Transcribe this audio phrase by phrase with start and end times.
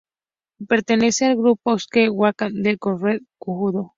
[0.69, 3.89] Pertenece al grupo "osaekomi-waza" del kodokan judo.